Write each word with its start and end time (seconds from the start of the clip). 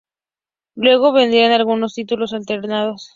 Luego 0.73 1.11
vendrían 1.13 1.51
algunos 1.51 1.93
títulos 1.93 2.33
alternados. 2.33 3.09